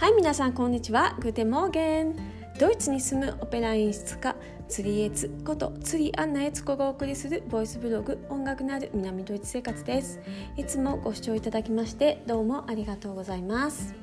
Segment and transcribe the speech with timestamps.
[0.00, 1.14] はい皆さんこんにちは。
[1.20, 2.16] グーテモーゲン。
[2.58, 4.34] ドイツに住むオペラ演出家
[4.66, 10.18] 釣りエツこと釣りアンナエツコがお送りするボイスブログ音楽のある南ドイツ生活です。
[10.56, 13.94] いつもご視聴いただきましてどうもありがとうございます。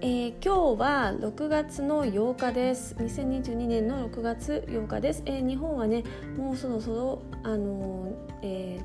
[0.00, 2.96] えー、今日は6月の8日です。
[2.96, 6.02] 2022年の6月8日です、えー、日本はね
[6.36, 8.80] もうそろそろあのー、え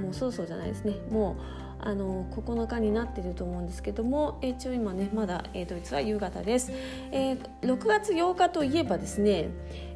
[0.00, 0.94] もうそろそろじゃないですね。
[1.12, 6.72] もうあの9日になっていると思うんですけども一応今ねまだ、えー、ドイツは夕方です、
[7.12, 9.50] えー、6月8日といえばですね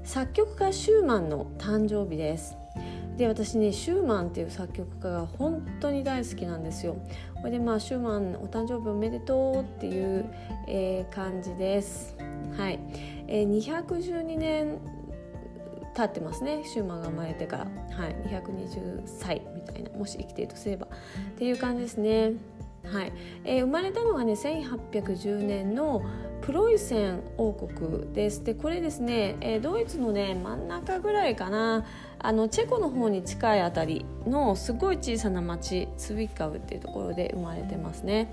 [0.05, 2.56] 作曲家シューマンの誕生日です。
[3.19, 6.96] で私ねシューマンっていう作曲家が本当に大好きなんですよ。
[7.34, 10.24] これでまあシューマンお誕生日おめでとうっていう、
[10.69, 12.16] えー、感じです。
[12.56, 12.78] はい、
[13.27, 14.78] えー、212年
[15.95, 16.62] 経ってますね。
[16.65, 17.65] シューマンが生まれてから、
[17.97, 19.91] はい、220歳みたいな。
[19.91, 20.87] もし生きているとすれば。
[20.87, 20.91] っ
[21.37, 22.33] ていう感じですね。
[22.84, 23.12] はい。
[23.45, 26.03] えー、生まれたのがね1810年の
[26.41, 28.45] プロイセン王国です。
[28.45, 31.84] でこれですね、えー、ドイツのね真ん中ぐらいかな。
[32.20, 38.33] あのチェコの方に近いあたりのすごい小さな町ツビッカウっていうところで生まれてますね。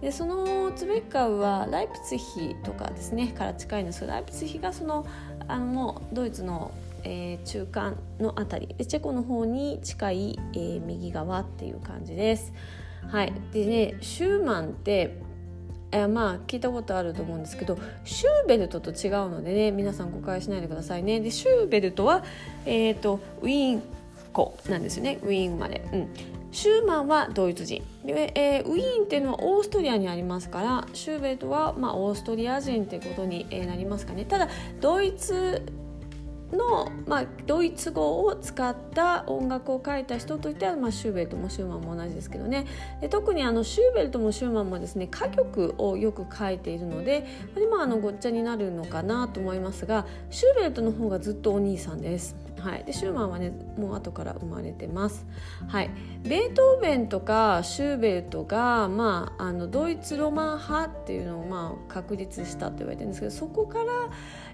[0.00, 5.06] でそのツビッカウはライプツヒとかですねから近いんですけどライプツヒがその
[5.48, 6.70] あのもうドイツの
[7.04, 12.52] えー、中間の辺りでチェコの方に近い、えー、右側っていう感じです。
[13.08, 15.18] はい、でねシューマンって
[15.92, 21.20] えまあ聞いたことあると思うんですけどシューベルトと違うのでね皆さん誤解しないでくださいね。
[21.20, 22.24] でシューベルトは、
[22.66, 23.82] えーと、ウィーン
[24.32, 25.82] 子なんですよねウィーン生まれ。
[25.92, 26.08] うん
[26.54, 34.48] シューマンはドイツ人で、えー、ウィーンっていうのはオーストリアにありますからシューベルトは、まあ、オーストリア人ってことに、なりますかねただ
[34.80, 35.62] ドイツ
[36.54, 42.66] の、まあ、ドイツ語を使った音楽を書いた人といっては、まあ、シューベルトもシューマンも同じですけどね
[43.00, 52.36] で特にあのシューベルトもシューマンもですね歌曲をよく書いているので今あのごっちゃになるのかなと思いますがシューベルトの方がずっとお兄さんです。
[52.64, 55.26] はい、でシューマンはねもう後から生まれてます。
[55.68, 55.90] はい、
[56.22, 63.84] ベートーベンとかシューベルトが、まあ、あのドイツロマン派っていうのを、まあ、確立したと言われてるんですけどそこから、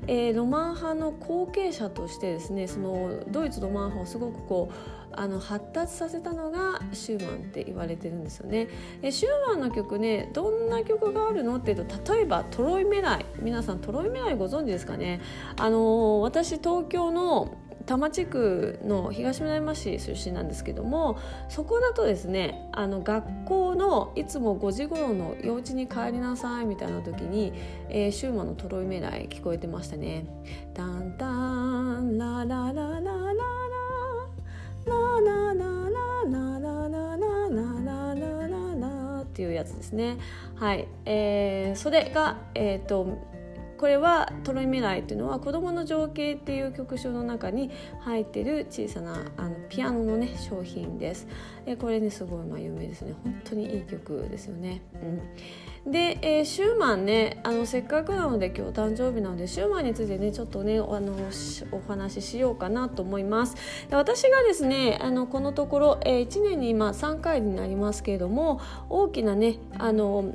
[0.06, 8.68] えー、ロマン派の後継者としてですねそのドイツロマン派をすごくこうあの発達させたのがシューマンって言われてるんですよね。
[9.02, 15.20] えシューマンの曲ねどんな曲があるのっていうと例えば「トロイメライ」皆さんトロイメライご存知ですかね？
[15.58, 17.56] あの私東京の
[17.86, 27.52] 多摩地区の東村山市出身なんですけどもそこだとですねあの学校のいつも5時頃の幼稚に帰りなさいみたいな時に、
[27.88, 30.24] えー、シューマンのトロイメライ聞こえてましたね。
[30.72, 31.26] タンタ
[32.00, 33.69] ンラララララ
[39.40, 40.18] っていうやつですね。
[40.56, 43.18] はい、えー、それがえっ、ー、と
[43.78, 51.26] これは「トロイメライ」っていうのは「子どもの情景」っていう曲集の中に入ってる小さなあのピアノのね商品です。
[51.64, 54.82] でこれねすごいまあ有名ですね本当にいい曲ですよね。
[54.94, 55.22] うん
[55.86, 61.14] で、えー、シューマンねあのせっかくなので今日誕生日なのでシューマンについてねちょっとねあの
[61.72, 63.56] お話ししようかなと思います。
[63.88, 70.34] で私がですねあのこのところ、えー、1年に今3回になりますけれども大きなねあの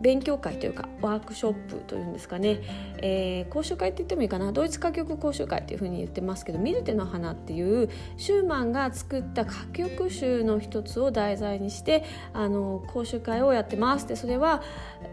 [0.00, 2.60] 勉強会というかワークショップというんですかね、
[2.98, 14.08] えー、講習会って言ってもいいかなドイツ歌曲講習会っていうふうに言ってますけど「ミルテの花」っていうシューマンが作った歌曲集の一つを題材にしてあの講習会をやってます。
[14.08, 14.62] でそれは、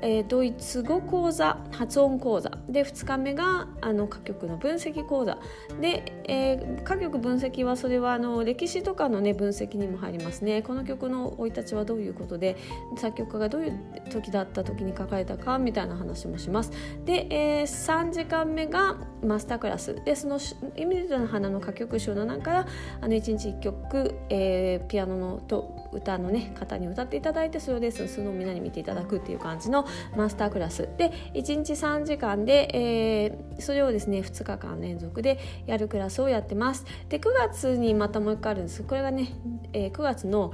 [0.02, 2.57] えー、ドイツ語講座発音講座。
[2.70, 5.38] で2日目があの歌曲の分析講座。
[5.80, 10.62] で、えー、歌曲分析はそれはあの歴史とかのね分析にも入りますね。
[10.62, 12.58] この曲の生い立ちはどういうことで
[12.98, 13.80] 作曲家がどういう
[14.10, 16.72] 時だった時に書かれたかみたいな話もします。
[17.06, 19.96] で、えー、3時間目がマスタークラス。
[20.04, 20.40] でその
[20.76, 22.68] 「イミリトの花」の歌曲集の中から
[23.02, 30.90] あの1日1曲、えー、ピアノのと歌のね方に歌っていただいてそれをレッスンするのをみんなに見ていただくっていう感じのマスタークラス。
[30.98, 36.86] で1日3時間で、えー、それをですね2日間連続でやるクラスをやってます。
[37.10, 38.84] で9月にまたもう一回あるんです。
[38.84, 39.30] これがね、
[39.74, 40.54] えー、9月の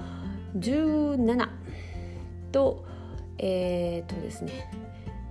[0.57, 1.49] 17
[2.51, 2.85] と
[3.37, 4.69] えー、っとですね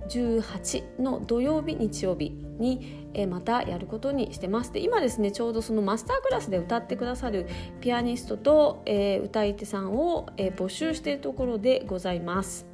[0.09, 4.73] 18の土曜日日曜日に、またやることにしてます。
[4.73, 7.47] で今ですねちょうどそのマスタークラスで歌ってくださる
[7.79, 8.83] ピアニストと、
[9.23, 12.65] 歌い手さんを、募集しているところでございます。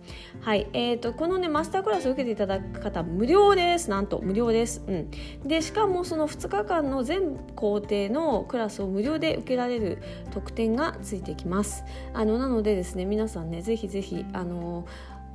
[0.41, 3.89] はいえーと、このねマスタークラスを受けていただく方無料です。
[3.89, 5.11] なんと無料です、うん、
[5.47, 11.83] でしかもその2日間の全工程のクラスを無料で受けられる特典がついてきます。
[12.13, 14.85] あのなのでですね皆さんねぜひぜひあの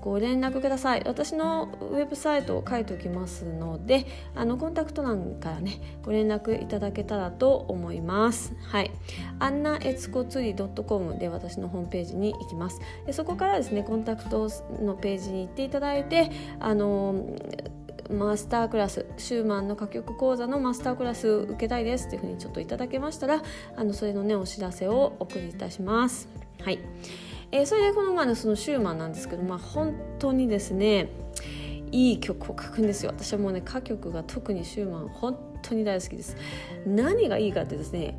[0.04, 1.02] ご連絡ください。
[1.06, 8.54] 私のウェブサイトを書いておきますのであのコンタクト欄からねご連絡いただけたらと思います。
[8.68, 8.90] はい。
[9.38, 12.80] アンナエツコツリー .com で私のホームページに行きます。
[13.06, 14.50] でそこからですねコンタクト
[14.82, 16.30] のページに行っていただいて
[16.60, 17.24] あの
[18.10, 23.42] マスタークラスシューマンの歌曲講座のマスタークラス受けたいですっていうふうにちょっといただけましたら
[23.74, 26.28] あのそれのねお知らせをお送りいたします。
[26.60, 26.78] はい、
[27.54, 31.08] えー、それでこの前のそのシューマンなんですけどまあ本当にですね
[31.92, 33.12] いい曲を書くんですよ。
[33.16, 36.36] 私はもうね歌曲が特にシューマン本当に大好きです。
[36.84, 38.18] 何がいいかってですね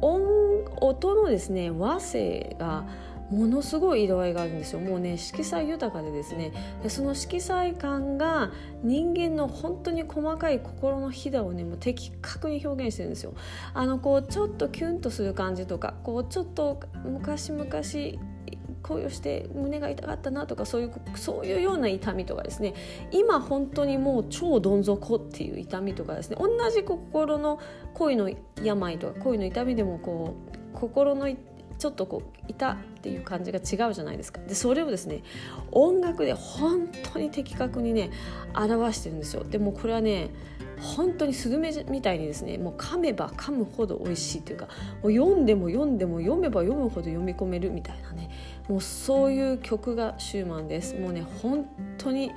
[0.00, 2.86] 音音のですね和声が
[3.28, 4.78] ものすごい色合いがあるんですよ。
[4.78, 6.52] もうね色彩豊かでですね。
[6.84, 8.52] でその色彩感が
[8.84, 13.34] 人間の本当に細かい心のひだをねもう的確に表現してるんですよ。
[13.74, 17.66] あのこうちょっとキュンとする感じとかこうちょっと昔々
[18.86, 22.74] 恋をして胸が痛かったなとかそういうそういうような痛みとかですね。
[23.10, 26.36] 今本当にもう超どん底っていう痛みとかですね。
[26.38, 27.58] 同じ心の
[27.94, 28.30] 恋の
[28.62, 31.28] 病とか恋の痛みでもこう心の
[31.78, 34.40] ちょっとこういたっていう感じが違うじゃないですか。
[34.40, 35.22] でそれをですね
[35.72, 38.10] 音楽で本当に的確にね
[38.54, 39.44] 表してるんですよ。
[39.44, 40.30] でもこれはね
[40.80, 44.68] 本当にスルメみたいにですねもう噛めば噛むほど美味しいというか
[45.02, 48.30] もう読んでも読んでも読めば読むほど読み込めるみたいなね
[48.68, 50.96] もうそういう曲がシューマンです。
[50.96, 51.68] もうね本
[51.98, 52.32] 当に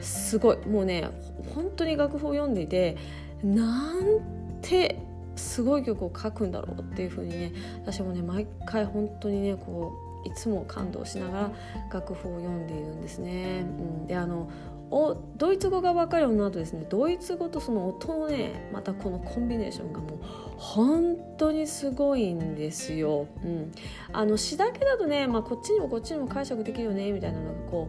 [0.00, 0.66] すごい。
[0.66, 1.08] もうね
[1.54, 2.96] 本当に楽譜を読んでいて
[3.42, 4.20] なん
[4.60, 5.00] て
[5.36, 9.92] すごい曲を書くんだろうっていう風にね私もね毎回本当にねこ
[10.24, 11.50] ういつも感動しながら
[11.92, 13.60] 楽譜を読んでいるんですね。
[13.60, 14.50] うん、であの
[14.90, 20.18] おドイツ語が分かるようになるとですねドイツ語とその音のねまたこのコンビネーションがもう
[20.56, 23.26] 本当にすごいんですよ。
[23.44, 23.72] うん、
[24.12, 27.88] あの詩だけだとね、まあ、こっちにもこっちにも解釈できるよねみたいなのがこ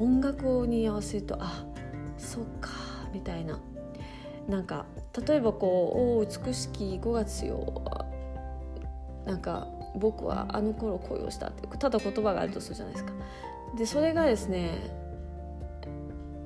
[0.00, 1.64] う音楽に合わせるとあ
[2.18, 2.70] そっか
[3.12, 3.60] みたいな
[4.48, 4.86] なんか
[5.26, 7.64] 例えばこう「お美しき5月よ」
[9.24, 13.12] なんか「僕はあの頃恋をした」ってただ言葉があるとするじゃないですか。
[13.76, 15.03] でそれがですね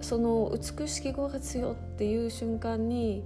[0.00, 3.22] その「美しき5月よ」っていう瞬間に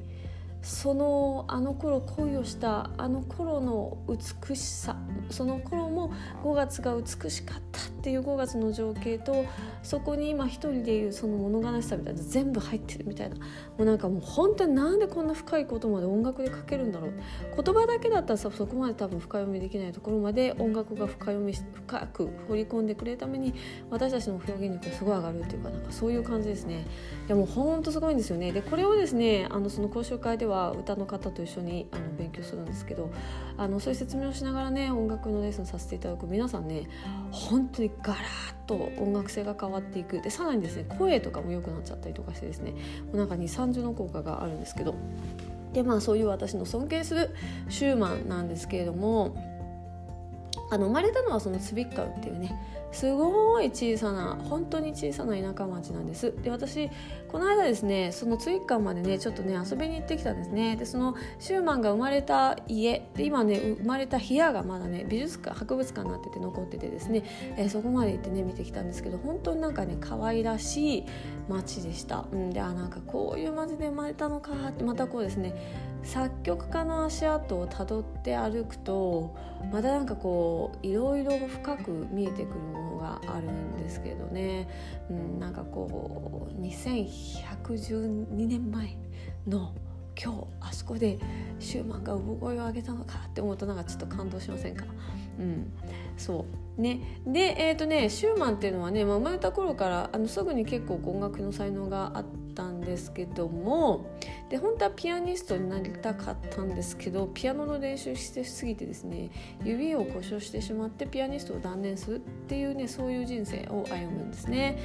[0.62, 4.96] そのあの頃恋をしたあの頃の美しさ
[5.28, 6.12] その頃も
[6.44, 9.44] 5月が美しかったっていう5月の情景と
[9.82, 13.42] そこに今一人でいるその物悲しさみたいな全部入ってるみたいなも
[13.78, 17.12] うなんかもう本当になんでこんな深いことまで音楽で書けるんだろう。
[17.60, 23.54] 言葉だけだったらさそこまで多分深読みできないところまで音楽が深読み深く掘り込んでくれるために
[23.90, 26.84] 私たちの表現力がすごい上がるっていうかなんかそういう感じですね。
[27.26, 28.52] いやもう本当すごいんですよね。
[28.52, 33.10] でこれをですねあのその講習会ではは歌の方と一緒にあの勉強するんですけど
[33.56, 36.88] あのそういう説明をしながらね音楽のレッスンさせていただく皆さんね
[37.30, 38.22] 本当にガラッ
[38.66, 40.20] と音楽性が変わっていく。
[40.20, 42.72] でさらにですね声とかも良くなっちゃったりとかしてですね
[43.06, 44.94] もうなんか2 3 0の効果があるんですけど。
[45.72, 47.30] でまあそういう私の尊敬する
[47.70, 49.51] シューマンなんですけれども
[50.72, 52.58] あの生まれたのはそのツビッカウっていうね
[52.92, 56.34] すごい小さな本当に小さな田舎町なんです。
[56.42, 56.88] で私
[57.28, 60.76] この間ですねそのツイッカーまでねちょっとね遊びに行ってきたんですね。
[60.76, 67.24] でそのシューマンが生まれた家で今ね生まれた部屋がまだね美術館博物館になってて残っててですね、
[67.58, 71.04] えー、そこまで行ってね見てきたんですけど本当になんかね可愛らしい
[71.50, 75.54] 町でした、うん、であなんかこういう町で生まれたのかってまたこうですね
[76.02, 79.36] 作曲家の足跡をたどって歩くと
[79.72, 84.68] またなんかこういろいろ深く見えてくるものがあるんですけどね、
[85.10, 88.96] うん、なんかこう2112年前
[89.46, 89.74] の
[90.20, 91.18] 今日あそこで
[91.58, 94.84] シューマンが産声を上げたのかって思うとなんかちょっと感動しませんか？
[95.38, 95.72] うん
[96.16, 96.44] そ
[96.78, 96.80] う。
[96.80, 97.20] ね。
[97.26, 104.06] でえっ、ー、とねシューマンっていうのはね、まあ、生まれた頃からあのすぐに結構音楽の才能があったんですけども
[104.50, 109.30] で本当はピアニストになりたかったんですけどピアノの練習してすぎてですね
[109.64, 114.78] 指を故障してしまってピアニストを断念するっていうねそういう人生を歩むんですね。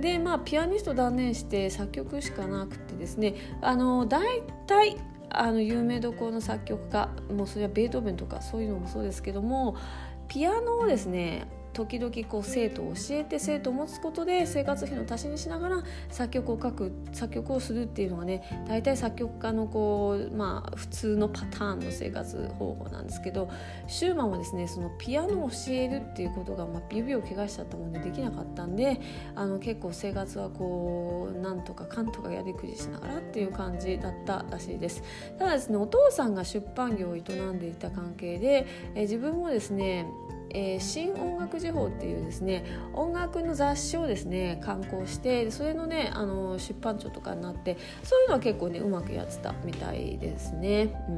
[0.00, 4.96] でまあピアニスト断念して作曲しかなくてですねあの大体
[5.30, 9.76] あの有名どころの作曲家もうそれはベートーベンとかそういうのもそうですけども
[10.28, 23.50] ピアノをですね時々こう生徒を教えて生徒を持つことで生活費の足しにしながら作曲を書く作曲をするっていうのがね大体作曲家のこう、まあ、普通のパターンの生活方法なんですけど
[23.88, 29.00] シューマンはですねそのピアノを教えるっていうことが、まあ、指を怪我しちゃったもんでできなかったんで
[29.34, 35.02] あの結構生活はこうなんとかかんとかやりくりしながらっていう感じだったらしいです。
[35.38, 40.06] ただですねお父さんが出版業を営んでいた関係でえ自分もですね
[40.54, 50.94] えー、新音楽時報っていうですね音楽の雑誌をですね刊行してそれのねあの出版長とかになってそういうのは結構ねうまくやってたみたいですね。
[51.08, 51.12] う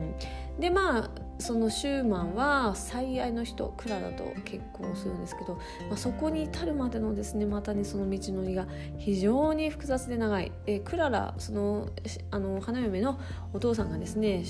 [0.59, 5.57] ん、でまあそのシューマンは最愛の人クララと結婚するんですけど、
[5.89, 8.67] まあ、そこに至るまでのですねまたねその道のりが
[8.97, 11.89] 非常に複雑で長い、え、クララその
[12.31, 13.21] あの花嫁の
[13.53, 14.45] お父さんがですね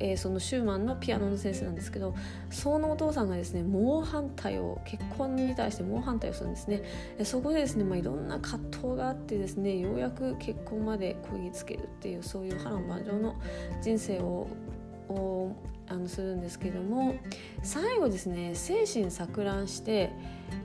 [0.00, 2.14] えー、そのシューマンのピアノの先生なんですけど
[2.50, 6.82] そのお父さんがですね猛反対を結婚に対して猛反対をするんですね。
[7.24, 13.36] そこでですね、まあ、いろんな葛藤があってですねようやく結婚までこぎつけるっていうそういう波乱万丈の
[13.82, 14.48] 人生を
[15.88, 17.16] あのするんですけども
[17.62, 20.12] 最後ですね精神錯乱して、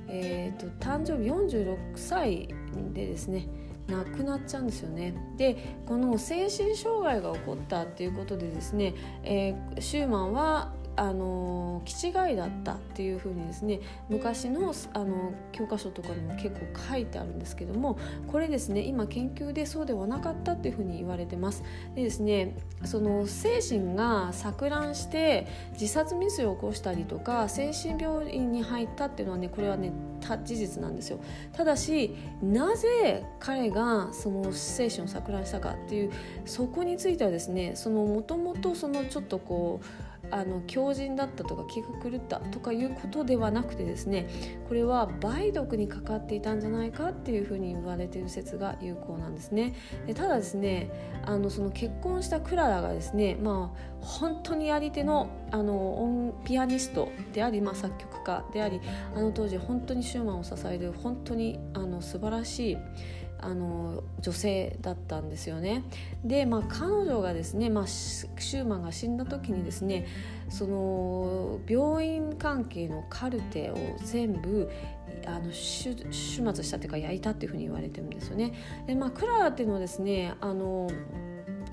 [0.08, 2.48] えーと、誕生日46歳
[2.94, 3.48] でですね
[3.88, 5.14] なくなっちゃうんですよね。
[5.38, 17.98] でこの精神障害が起こったっていうことでですね、えー、シューマンはあの気違いだったっていうふうにですね昔のあの教科書とかにも結構書いてあるんですけども
[18.28, 21.64] これですね今研究でそうではなかったっていうふうに言われてます。
[21.96, 29.92] でですねその精神が錯乱して自殺未遂を起こしたりとか精神病院に入ったっていうのはねこれはね
[30.44, 31.20] 事実なんですよ
[31.54, 36.12] ただしなぜ彼がその精神を錯乱したかっていう
[36.46, 39.86] そこについてはですねそのもともとそのちょっとこう
[40.32, 44.28] あの強靭だったとか気が狂ったとかいうことではなくてですね
[44.68, 49.74] これは梅毒にかかっていたんじゃないかっていうふうに言われている説が有効なんですね。
[50.08, 50.90] でただですね
[51.26, 58.82] あのその結婚したクララがですねまあ本当にやり手のあのピアニストであり、まあ、作曲家であり
[59.16, 62.78] あの当時本当にシューマンを支える本当にあの素晴らしい
[63.40, 65.84] あの女性だったんですよね。
[66.24, 70.08] で、まあ、彼女がですね、まあ、シューマンが死んだ時にですね
[70.50, 74.70] その病院関係のカルテを全部
[75.26, 78.54] あの始末したというか焼いたっていうふうに言われてるんですよね。
[78.88, 80.90] でまあ、クララっていうのはですねあの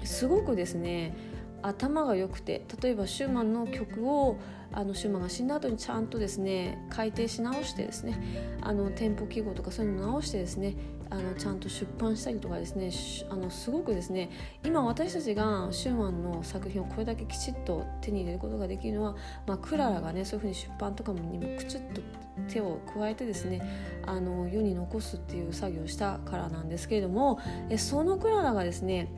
[0.05, 1.15] すごくですね
[1.63, 4.39] 頭が良くて例えばシューマンの曲を
[4.73, 8.19] あのシューマンが死んだ後にちゃんとですね改訂し直してですね
[8.63, 10.77] あのテンポ記号とかそういうの直してですね
[11.11, 12.91] あのちゃんと出版したりとかですね
[13.29, 14.31] あのすごくですね
[14.65, 19.17] 今私たちがシューマンの作品をこれだけきちっと手に入れることができるのは、
[19.47, 22.01] まあ、クララがねそういうふうに出版とかにもくちっと
[22.49, 23.61] 手を加えてですね
[24.07, 27.39] あの世に残すっていう作業をしたからなんですけれども
[27.69, 29.09] えそのクララがですね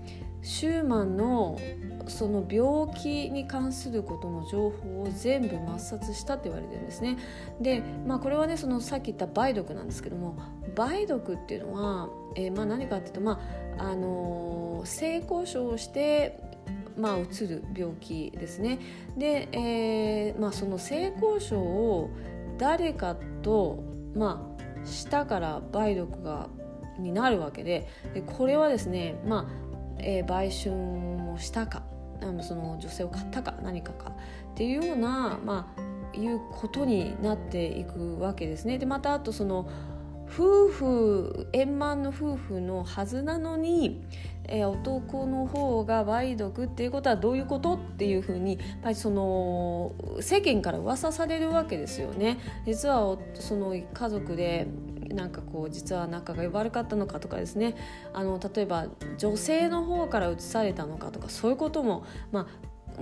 [0.45, 1.59] シューマンの
[2.07, 7.17] その病気に関することの情報を全部抹殺したって言われてるんですね。
[7.61, 10.37] で、まあ、これはねそのさっき言った梅毒なんですけども
[10.77, 13.41] 梅毒っていうのは、えー、まあ何かっていうと、ま
[13.79, 16.39] ああのー、性交渉をして
[16.97, 18.79] まあ、うつる病気ですね。
[19.17, 22.09] で、えーまあ、その性交渉を
[22.57, 23.83] 誰かと、
[24.15, 26.49] まあ、したから梅毒が
[26.99, 29.64] になるわけででこれはですね、まあ
[29.99, 30.73] えー、売春
[31.33, 31.83] をしたか
[32.23, 38.79] あのその女性を買ったか何かかっていうような、まあ、いうことになっていくわけですね。
[38.79, 39.69] でまたあとその
[40.27, 44.03] 夫婦円満の夫婦のはずなのに、
[44.45, 52.39] えー、男の方が梅毒っていうことはどういうことっていうふうにやっぱりその世間から噂されるわけですよね。
[52.67, 54.67] 実はその家族で
[55.15, 57.75] なんかこう実は仲が悪かったのかとかですね。
[58.13, 58.87] あの例えば
[59.19, 62.47] 女性の方から移されたのかとかそういうことも、まあ、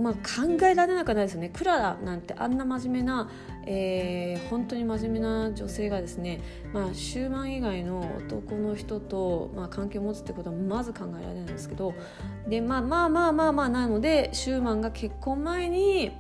[0.01, 1.51] まあ、考えられなくないですよね。
[1.51, 3.31] クララなんてあんな真面目な、
[3.67, 6.41] えー、本当に真面目な女性がですね、
[6.73, 11.95] まあ、シューマン以外の男の人と、まあ、関係を持つってことはまず考えられないんですけど。
[12.49, 16.13] で、まあ、まあまあまあまあなのでシューマンが結婚前に、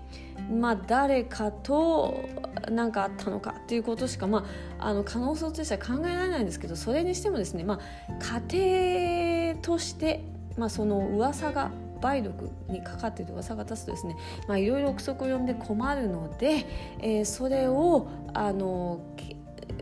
[0.50, 2.28] まあ、誰かと
[2.70, 4.44] 何かあったのかっていうことしか、ま
[4.78, 10.24] あ、あの可能性としては考えられないんですけどそれにしてもですね、まあ、家庭として、
[10.56, 11.70] まあ、その噂が
[12.02, 14.16] 梅毒にかかっている噂が立つとですね
[14.58, 16.66] いろいろ憶測を呼んで困るので、
[17.00, 19.00] えー、それをあの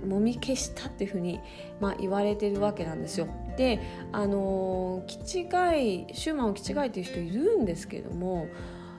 [0.06, 1.40] もみ消したっていうふうに、
[1.80, 3.28] まあ、言われてるわけなんですよ。
[3.56, 3.80] で
[4.12, 8.46] あの気違いシューマンを気違いっていう人いるんですけども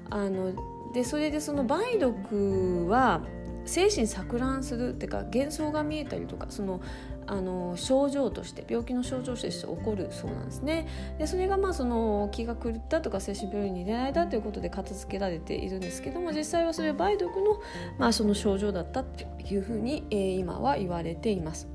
[0.09, 0.53] あの
[0.93, 3.21] でそれでその梅毒は
[3.65, 6.81] 精神錯乱するっていうか幻想が見えたりとかその
[7.27, 17.61] あの症状として病気の症状として起こるそうなんですねでそれがまあその気が狂ったとか精神病院に入れられたということで片付けられているんですけども実際はそれは梅毒の,、
[17.97, 21.69] まあその症状だったっていうふうに、えー、今は言われています。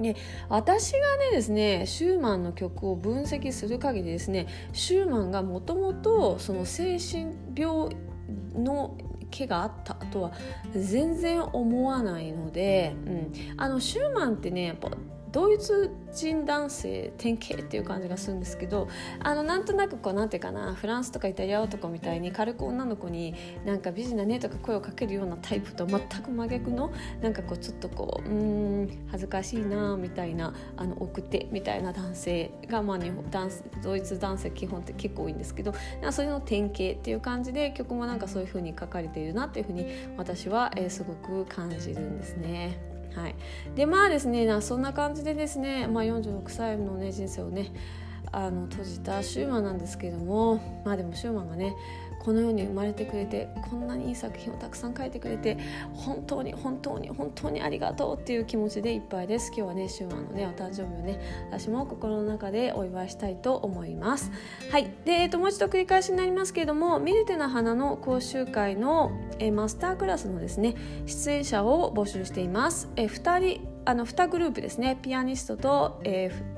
[0.00, 0.16] で
[0.48, 7.94] 私がねですねシューマンの曲を分析する限りですねシューマンがもともとその精神病
[8.54, 8.96] の
[9.30, 9.94] 毛があった。
[9.94, 10.32] とは
[10.74, 14.90] 全然思わないので、うん、あのシューマンってねやっぱ
[15.32, 18.88] ドイツ人男性典型っていう感じがするんですけど
[19.20, 23.34] あのなんとなくこうなんていうかなフランスとかイタリア男みたいに軽く女の子に
[23.64, 28.32] なんか美人だねとか声をかけるようなタイプと全く真逆のなんかこうちょっとこうう
[28.84, 35.72] ん恥ずかしいなみたいなあの奥手みたいな男性が、まあ、日本ダンスドイツ男性基本って結構多いんですけど
[36.10, 39.86] それの典型っていう感じで曲もなんかそういう風に書かれているなっていう風に
[40.16, 42.91] 私は、え、すごく感じるんですね。
[43.14, 43.34] はい、
[43.74, 47.72] でまあですねそんな感じでですね、まあ、46歳の、ね、人生をね
[48.32, 51.74] あの閉じたシューマンなんですけどもまあでもシューマンがね
[52.22, 55.58] この世に生まれてくれてこんなにいい作品をたくさん書いてくれて
[55.92, 59.48] 本当に本当に本当にありがとうっていう気持ちでいっぱいです。
[59.48, 64.30] 今日はねシュのねお誕生日をね私も心の中でお祝いしたいと思います。
[64.70, 64.92] はい。
[65.04, 69.10] で、えー、ともう一度繰り返しになりますけれどもミルテな花の講習会の、
[69.40, 70.76] えー、マスタークラスのですね
[71.06, 74.96] 出演者を募集しています、えー、2人あの2グループですね。
[75.02, 76.51] ピアニストと、えー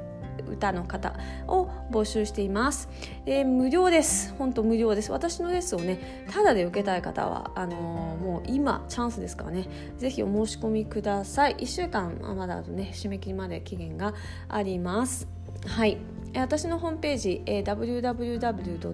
[0.49, 1.15] 歌の方
[1.47, 2.89] を募集しています、
[3.27, 4.35] えー、無料です。
[4.39, 5.11] 本当無料です。
[5.13, 11.57] 私のレッスンをねただで受けたい方はあのー、もう今チャンスですからねぜひお申し込みください。
[11.57, 14.15] 1週間まだあとね締め切りまで期限が
[14.49, 15.29] あります。
[15.67, 15.99] はい。
[16.37, 18.85] 私のホームページ、えー、www.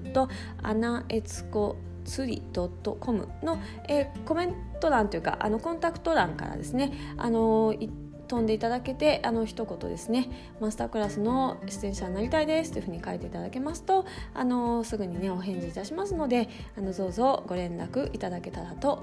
[2.04, 10.30] 釣り .com の、えー、コメント欄というかあのコンタクト欄からですねあのー飛んでいただけてあの一言ですね。
[10.60, 19.02] マスタークラスの出演者になりたいですというふうに書いていただけますとあのすぐにねお返事いたしますのであのどうぞご連絡いただけたらと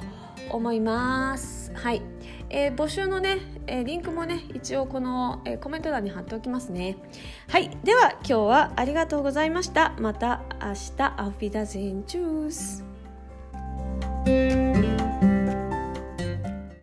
[0.49, 1.73] 思います。
[1.73, 2.01] はい、
[2.49, 6.95] えー、募集のね、えー、リンクもね一応この、えー、コメント欄に貼っておきますね。
[7.49, 7.69] はい。
[7.83, 9.93] では今日はありがとうございました。
[9.99, 12.85] また明日アフィダゼンチュース。